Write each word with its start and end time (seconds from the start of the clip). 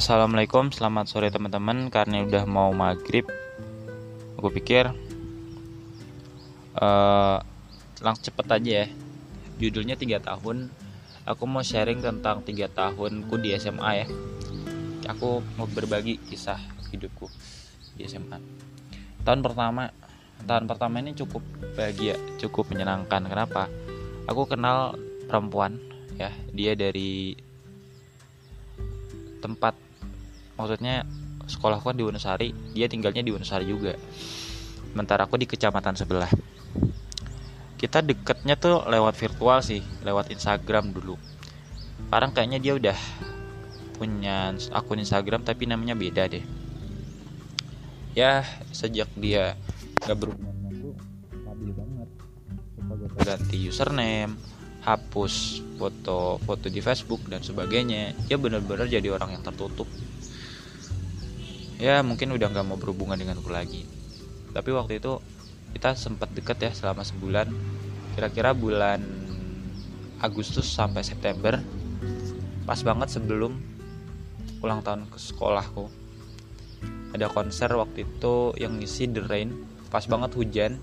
Assalamualaikum, 0.00 0.72
selamat 0.72 1.12
sore 1.12 1.28
teman-teman. 1.28 1.92
Karena 1.92 2.24
udah 2.24 2.48
mau 2.48 2.72
maghrib, 2.72 3.28
aku 4.32 4.48
pikir 4.48 4.88
uh, 6.80 7.36
langsung 8.00 8.24
cepet 8.32 8.46
aja 8.48 8.72
ya. 8.80 8.86
Judulnya 9.60 10.00
tiga 10.00 10.16
tahun. 10.24 10.72
Aku 11.28 11.44
mau 11.44 11.60
sharing 11.60 12.00
tentang 12.00 12.40
tiga 12.48 12.72
tahunku 12.72 13.44
di 13.44 13.52
SMA 13.60 13.90
ya. 14.00 14.06
Aku 15.12 15.44
mau 15.60 15.68
berbagi 15.68 16.16
kisah 16.16 16.56
hidupku 16.96 17.28
di 17.92 18.08
SMA. 18.08 18.40
Tahun 19.20 19.44
pertama, 19.44 19.92
tahun 20.48 20.64
pertama 20.64 21.04
ini 21.04 21.12
cukup 21.12 21.44
bahagia, 21.76 22.16
cukup 22.40 22.72
menyenangkan. 22.72 23.28
Kenapa? 23.28 23.68
Aku 24.24 24.48
kenal 24.48 24.96
perempuan 25.28 25.76
ya, 26.16 26.32
dia 26.56 26.72
dari 26.72 27.36
tempat 29.44 29.89
maksudnya 30.60 31.08
sekolahku 31.48 31.90
kan 31.90 31.96
di 31.96 32.04
Wonosari 32.04 32.52
dia 32.76 32.86
tinggalnya 32.86 33.24
di 33.24 33.32
Wonosari 33.32 33.66
juga. 33.66 33.96
Sementara 34.90 35.24
aku 35.26 35.40
di 35.40 35.46
kecamatan 35.48 35.96
sebelah. 35.96 36.30
Kita 37.80 38.04
deketnya 38.04 38.60
tuh 38.60 38.84
lewat 38.84 39.16
virtual 39.16 39.64
sih 39.64 39.80
lewat 40.04 40.28
Instagram 40.30 40.92
dulu. 40.92 41.16
Sekarang 42.06 42.30
kayaknya 42.36 42.58
dia 42.60 42.72
udah 42.76 42.98
punya 43.96 44.52
akun 44.74 45.00
Instagram 45.00 45.46
tapi 45.46 45.64
namanya 45.64 45.96
beda 45.96 46.28
deh. 46.28 46.44
Ya 48.12 48.44
sejak 48.74 49.08
dia 49.16 49.54
gak 50.02 50.18
berhubungan 50.18 50.54
dengan 50.58 50.74
stabil 51.40 51.70
banget. 51.72 52.08
Ganti 53.22 53.56
username 53.70 54.34
hapus 54.80 55.60
foto-foto 55.78 56.66
di 56.68 56.80
Facebook 56.82 57.24
dan 57.30 57.40
sebagainya. 57.40 58.12
Dia 58.26 58.36
benar-benar 58.36 58.90
jadi 58.90 59.08
orang 59.12 59.38
yang 59.38 59.42
tertutup 59.46 59.86
ya 61.80 62.04
mungkin 62.04 62.36
udah 62.36 62.52
nggak 62.52 62.66
mau 62.68 62.76
berhubungan 62.76 63.16
denganku 63.16 63.48
lagi. 63.48 63.88
Tapi 64.52 64.70
waktu 64.70 65.00
itu 65.00 65.16
kita 65.72 65.96
sempat 65.96 66.28
deket 66.36 66.60
ya 66.60 66.70
selama 66.76 67.02
sebulan. 67.02 67.48
Kira-kira 68.14 68.52
bulan 68.52 69.00
Agustus 70.20 70.68
sampai 70.68 71.00
September 71.00 71.56
pas 72.68 72.78
banget 72.84 73.16
sebelum 73.16 73.56
ulang 74.60 74.84
tahun 74.84 75.08
ke 75.08 75.16
sekolahku. 75.16 75.88
Ada 77.16 77.32
konser 77.32 77.72
waktu 77.72 78.04
itu 78.04 78.54
yang 78.60 78.76
ngisi 78.76 79.08
The 79.08 79.24
Rain. 79.24 79.50
Pas 79.88 80.04
banget 80.06 80.36
hujan 80.38 80.78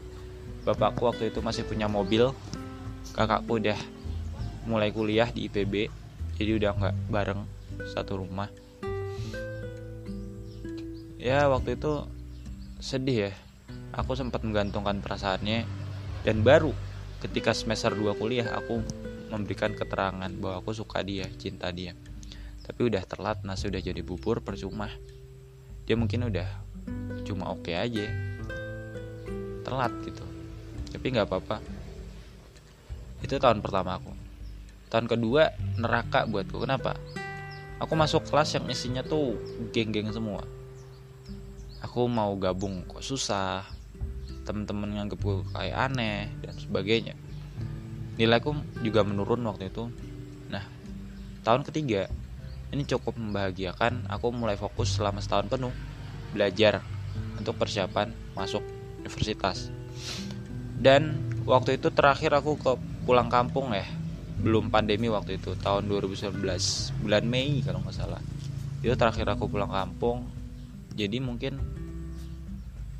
bapakku 0.67 1.07
waktu 1.07 1.31
itu 1.31 1.39
masih 1.39 1.63
punya 1.63 1.87
mobil 1.87 2.35
kakakku 3.15 3.55
udah 3.63 3.79
mulai 4.67 4.91
kuliah 4.91 5.31
di 5.31 5.47
IPB 5.47 5.87
jadi 6.35 6.59
udah 6.59 6.71
nggak 6.75 6.95
bareng 7.07 7.41
satu 7.95 8.19
rumah 8.19 8.51
ya 11.27 11.51
waktu 11.51 11.75
itu 11.75 12.07
sedih 12.79 13.27
ya. 13.27 13.33
Aku 13.91 14.15
sempat 14.15 14.47
menggantungkan 14.47 15.03
perasaannya. 15.03 15.67
Dan 16.23 16.43
baru 16.43 16.71
ketika 17.19 17.51
semester 17.51 17.91
2 17.91 18.15
kuliah 18.15 18.47
aku 18.55 18.79
memberikan 19.27 19.75
keterangan 19.75 20.31
bahwa 20.39 20.63
aku 20.63 20.71
suka 20.71 21.03
dia 21.03 21.27
cinta 21.35 21.67
dia. 21.75 21.91
Tapi 22.63 22.87
udah 22.87 23.03
telat 23.03 23.43
nasi 23.43 23.67
udah 23.67 23.79
jadi 23.83 23.99
bubur 23.99 24.39
percuma. 24.39 24.87
Dia 25.83 25.99
mungkin 25.99 26.31
udah 26.31 26.47
cuma 27.27 27.51
oke 27.51 27.67
okay 27.67 27.75
aja. 27.75 28.07
Telat 29.67 29.91
gitu. 30.07 30.23
Tapi 30.95 31.05
nggak 31.11 31.27
apa-apa. 31.27 31.59
Itu 33.19 33.35
tahun 33.35 33.59
pertama 33.59 33.99
aku. 33.99 34.15
Tahun 34.87 35.07
kedua 35.11 35.51
neraka 35.75 36.23
buatku. 36.23 36.63
Kenapa? 36.63 36.95
Aku 37.83 37.99
masuk 37.99 38.23
kelas 38.31 38.55
yang 38.55 38.65
isinya 38.71 39.03
tuh 39.03 39.35
geng-geng 39.75 40.07
semua 40.11 40.43
aku 41.81 42.09
mau 42.09 42.33
gabung 42.37 42.85
kok 42.87 43.03
susah. 43.03 43.65
Temen-temen 44.47 44.95
nganggep 44.95 45.19
gue 45.19 45.35
kayak 45.51 45.77
aneh 45.91 46.31
dan 46.39 46.55
sebagainya. 46.55 47.13
Nilaiku 48.17 48.55
juga 48.81 49.03
menurun 49.03 49.43
waktu 49.45 49.69
itu. 49.69 49.91
Nah 50.49 50.63
tahun 51.43 51.67
ketiga 51.67 52.07
ini 52.71 52.83
cukup 52.87 53.15
membahagiakan. 53.19 54.07
Aku 54.09 54.31
mulai 54.33 54.55
fokus 54.55 54.95
selama 54.95 55.19
setahun 55.19 55.51
penuh 55.51 55.73
belajar 56.31 56.81
untuk 57.37 57.55
persiapan 57.59 58.11
masuk 58.33 58.63
universitas. 59.03 59.69
Dan 60.77 61.17
waktu 61.47 61.81
itu 61.81 61.89
terakhir 61.89 62.37
aku 62.37 62.57
ke 62.59 62.71
pulang 63.05 63.27
kampung 63.31 63.73
ya. 63.73 63.85
Belum 64.37 64.69
pandemi 64.69 65.09
waktu 65.09 65.41
itu 65.41 65.57
tahun 65.57 65.89
2019 65.89 66.37
bulan 67.01 67.23
Mei 67.25 67.65
kalau 67.65 67.81
nggak 67.81 67.95
salah. 67.95 68.21
Itu 68.85 68.93
terakhir 68.93 69.25
aku 69.33 69.49
pulang 69.49 69.73
kampung 69.73 70.36
jadi 70.97 71.21
mungkin 71.21 71.61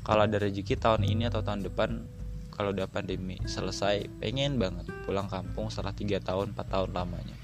kalau 0.06 0.24
ada 0.24 0.38
rezeki 0.38 0.78
tahun 0.78 1.02
ini 1.02 1.26
atau 1.26 1.42
tahun 1.42 1.66
depan 1.66 2.06
kalau 2.54 2.70
udah 2.70 2.86
pandemi 2.86 3.36
selesai 3.42 4.06
pengen 4.22 4.56
banget 4.56 4.86
pulang 5.02 5.26
kampung 5.26 5.68
setelah 5.68 5.90
tiga 5.92 6.22
tahun 6.22 6.54
4 6.54 6.74
tahun 6.74 6.90
lamanya. 6.94 7.36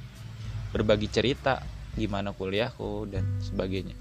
Berbagi 0.70 1.10
cerita 1.10 1.60
gimana 1.98 2.30
kuliahku 2.30 3.10
dan 3.10 3.26
sebagainya. 3.42 3.98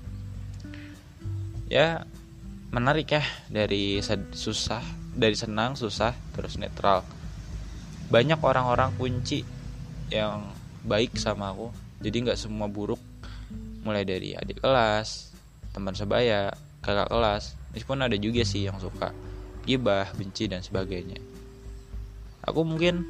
Ya 1.69 2.05
menarik 2.69 3.13
ya 3.13 3.25
dari 3.49 4.01
susah 4.33 4.81
dari 5.13 5.33
senang 5.33 5.73
susah 5.73 6.13
terus 6.37 6.61
netral. 6.61 7.01
Banyak 8.13 8.41
orang-orang 8.45 8.93
kunci 8.97 9.41
yang 10.13 10.53
baik 10.85 11.17
sama 11.17 11.49
aku 11.49 11.73
jadi 11.99 12.29
nggak 12.29 12.39
semua 12.39 12.69
buruk. 12.69 13.01
Mulai 13.83 14.07
dari 14.07 14.31
adik 14.37 14.63
kelas 14.63 15.32
teman 15.73 15.97
sebaya 15.97 16.53
kakak 16.85 17.09
kelas. 17.09 17.57
Meskipun 17.73 18.05
ada 18.05 18.15
juga 18.15 18.45
sih 18.45 18.69
yang 18.69 18.77
suka 18.77 19.11
gibah 19.65 20.07
benci 20.13 20.45
dan 20.45 20.61
sebagainya. 20.61 21.17
Aku 22.45 22.61
mungkin 22.61 23.07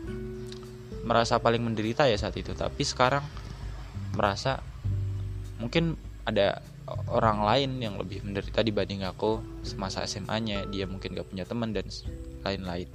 merasa 1.03 1.37
paling 1.43 1.59
menderita 1.59 2.07
ya 2.07 2.15
saat 2.15 2.39
itu 2.39 2.55
tapi 2.55 2.87
sekarang 2.87 3.27
merasa 4.15 4.63
mungkin 5.59 5.99
ada 6.23 6.63
orang 7.11 7.43
lain 7.43 7.71
yang 7.83 7.95
lebih 7.99 8.23
menderita 8.23 8.63
dibanding 8.63 9.03
aku 9.03 9.43
semasa 9.67 10.03
SMA-nya 10.07 10.67
dia 10.71 10.87
mungkin 10.87 11.15
gak 11.15 11.27
punya 11.27 11.43
teman 11.43 11.75
dan 11.75 11.87
lain-lain. 12.43 12.87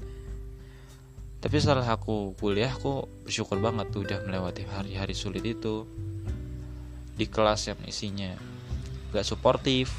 Tapi 1.38 1.56
setelah 1.62 1.86
aku 1.86 2.34
kuliah 2.34 2.72
aku 2.72 3.06
bersyukur 3.22 3.62
banget 3.62 3.94
udah 3.94 4.26
melewati 4.26 4.66
hari-hari 4.66 5.14
sulit 5.14 5.44
itu 5.46 5.86
di 7.14 7.26
kelas 7.30 7.70
yang 7.70 7.80
isinya 7.86 8.34
gak 9.12 9.26
suportif. 9.26 9.92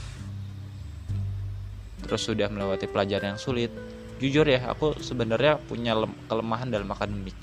Terus 2.06 2.22
sudah 2.25 2.50
melewati 2.50 2.90
pelajaran 2.90 3.38
yang 3.38 3.42
sulit. 3.42 3.70
Jujur 4.20 4.44
ya 4.44 4.68
aku 4.68 5.00
sebenarnya 5.00 5.62
punya 5.64 5.96
kelemahan 6.28 6.68
dalam 6.68 6.90
akademik. 6.92 7.36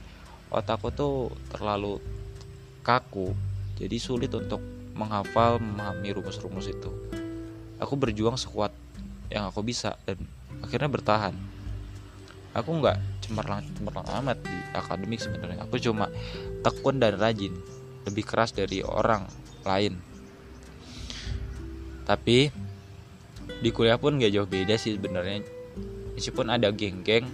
Otakku 0.53 0.93
tuh 0.93 1.33
terlalu 1.51 1.99
kaku 2.87 3.35
jadi 3.77 3.97
sulit 3.99 4.33
untuk 4.33 4.63
menghafal 4.97 5.61
memahami 5.61 6.17
rumus-rumus 6.17 6.71
itu. 6.71 6.89
Aku 7.77 7.99
berjuang 7.99 8.41
sekuat 8.41 8.73
yang 9.29 9.51
aku 9.51 9.61
bisa 9.61 10.01
dan 10.09 10.17
akhirnya 10.65 10.89
bertahan. 10.89 11.35
Aku 12.57 12.73
nggak 12.81 12.97
cemerlang 13.21 13.61
cemerlang 13.77 14.09
amat 14.23 14.41
di 14.41 14.57
akademik 14.73 15.21
sebenarnya. 15.21 15.69
Aku 15.69 15.77
cuma 15.77 16.09
tekun 16.65 16.97
dan 16.97 17.21
rajin 17.21 17.53
lebih 18.09 18.25
keras 18.25 18.57
dari 18.57 18.81
orang 18.81 19.29
lain 19.67 20.16
tapi 22.07 22.49
di 23.61 23.71
kuliah 23.75 23.99
pun 23.99 24.17
gak 24.17 24.31
jauh 24.31 24.47
beda 24.49 24.79
sih 24.79 24.95
sebenarnya. 24.95 25.43
Meskipun 26.17 26.49
ada 26.49 26.73
geng-geng 26.73 27.29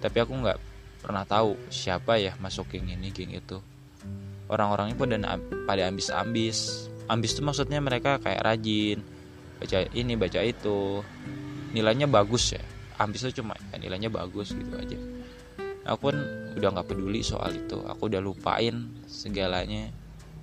tapi 0.00 0.16
aku 0.24 0.32
nggak 0.32 0.58
pernah 1.04 1.22
tahu 1.28 1.54
siapa 1.68 2.16
ya 2.16 2.34
masuk 2.40 2.72
geng 2.72 2.88
ini 2.88 3.12
geng 3.12 3.30
itu. 3.36 3.60
Orang-orangnya 4.50 4.96
pun 4.98 5.12
dan 5.12 5.22
pada 5.68 5.86
ambis-ambis. 5.86 6.88
Ambis 7.06 7.36
itu 7.36 7.44
maksudnya 7.44 7.78
mereka 7.78 8.18
kayak 8.18 8.42
rajin 8.42 8.98
baca 9.60 9.78
ini 9.92 10.16
baca 10.16 10.40
itu. 10.42 11.04
Nilainya 11.76 12.10
bagus 12.10 12.56
ya. 12.56 12.64
Ambis 12.98 13.22
itu 13.28 13.44
cuma 13.44 13.54
ya, 13.70 13.78
nilainya 13.78 14.10
bagus 14.10 14.50
gitu 14.56 14.74
aja. 14.74 14.98
Aku 15.86 16.10
pun 16.10 16.16
udah 16.58 16.68
nggak 16.74 16.88
peduli 16.90 17.22
soal 17.22 17.54
itu. 17.54 17.78
Aku 17.86 18.10
udah 18.10 18.18
lupain 18.18 18.90
segalanya 19.06 19.92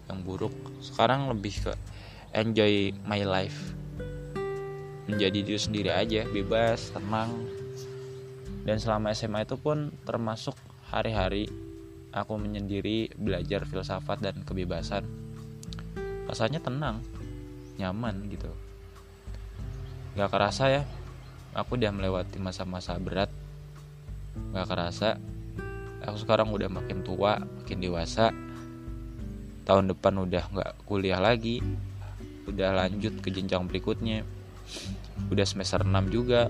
yang 0.07 0.23
buruk. 0.23 0.53
Sekarang 0.79 1.27
lebih 1.27 1.67
ke 1.67 1.73
enjoy 2.37 2.93
my 3.09 3.25
life. 3.25 3.73
Menjadi 5.09 5.41
diri 5.41 5.57
sendiri 5.57 5.89
aja 5.89 6.21
bebas 6.29 6.93
tenang. 6.93 7.33
Dan 8.61 8.77
selama 8.77 9.09
SMA 9.17 9.41
itu 9.41 9.57
pun 9.57 9.89
termasuk 10.05 10.53
hari-hari 10.93 11.49
aku 12.13 12.37
menyendiri 12.37 13.09
belajar 13.17 13.65
filsafat 13.65 14.21
dan 14.21 14.45
kebebasan. 14.45 15.01
Rasanya 16.29 16.61
tenang 16.61 17.01
nyaman 17.81 18.29
gitu. 18.29 18.53
Gak 20.13 20.29
kerasa 20.29 20.69
ya 20.69 20.83
aku 21.57 21.73
udah 21.73 21.89
melewati 21.89 22.37
masa-masa 22.37 22.93
berat. 23.01 23.33
Gak 24.53 24.67
kerasa 24.69 25.17
aku 26.05 26.17
sekarang 26.21 26.53
udah 26.53 26.69
makin 26.69 27.01
tua 27.01 27.41
makin 27.41 27.81
dewasa. 27.81 28.29
Tahun 29.65 29.83
depan 29.89 30.15
udah 30.21 30.43
nggak 30.47 30.71
kuliah 30.87 31.19
lagi 31.19 31.59
udah 32.47 32.69
lanjut 32.83 33.19
ke 33.19 33.29
jenjang 33.29 33.67
berikutnya. 33.67 34.23
Udah 35.27 35.45
semester 35.45 35.83
6 35.83 35.91
juga. 36.07 36.47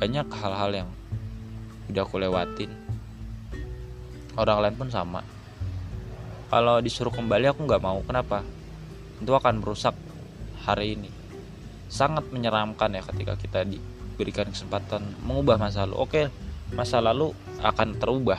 Banyak 0.00 0.26
hal-hal 0.32 0.70
yang 0.84 0.88
udah 1.92 2.02
aku 2.02 2.16
lewatin. 2.16 2.72
Orang 4.40 4.64
lain 4.64 4.76
pun 4.80 4.88
sama. 4.88 5.20
Kalau 6.48 6.80
disuruh 6.80 7.12
kembali 7.12 7.52
aku 7.52 7.68
nggak 7.68 7.84
mau. 7.84 8.00
Kenapa? 8.02 8.40
Itu 9.20 9.36
akan 9.36 9.60
merusak 9.60 9.92
hari 10.64 10.96
ini. 10.96 11.10
Sangat 11.92 12.26
menyeramkan 12.32 12.96
ya 12.96 13.02
ketika 13.04 13.36
kita 13.36 13.60
diberikan 13.68 14.48
kesempatan 14.48 15.04
mengubah 15.22 15.60
masa 15.60 15.84
lalu. 15.84 15.96
Oke 16.00 16.22
masa 16.70 17.02
lalu 17.02 17.34
akan 17.60 17.98
terubah 17.98 18.38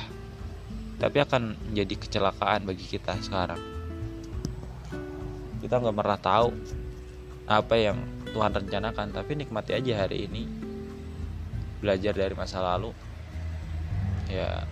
tapi 1.01 1.17
akan 1.19 1.57
menjadi 1.73 1.95
kecelakaan 1.97 2.63
bagi 2.63 2.85
kita 2.85 3.17
sekarang 3.19 3.59
kita 5.61 5.77
nggak 5.77 5.95
pernah 5.95 6.19
tahu 6.19 6.49
apa 7.45 7.75
yang 7.77 7.97
Tuhan 8.33 8.51
rencanakan 8.51 9.13
tapi 9.13 9.37
nikmati 9.37 9.77
aja 9.77 10.03
hari 10.03 10.25
ini. 10.25 10.49
Belajar 11.79 12.17
dari 12.17 12.33
masa 12.33 12.59
lalu. 12.61 12.91
Ya 14.25 14.65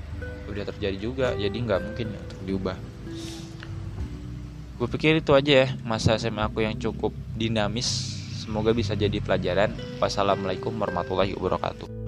udah 0.50 0.66
terjadi 0.74 0.98
juga 0.98 1.38
jadi 1.38 1.54
nggak 1.54 1.82
mungkin 1.86 2.08
untuk 2.18 2.40
diubah. 2.44 2.78
Gue 4.80 4.88
pikir 4.88 5.20
itu 5.20 5.36
aja 5.36 5.68
ya 5.68 5.68
masa 5.84 6.16
SMA 6.18 6.48
aku 6.50 6.66
yang 6.66 6.74
cukup 6.80 7.14
dinamis. 7.38 8.18
Semoga 8.42 8.74
bisa 8.74 8.98
jadi 8.98 9.22
pelajaran. 9.22 9.76
Wassalamualaikum 10.02 10.74
warahmatullahi 10.74 11.38
wabarakatuh 11.38 11.99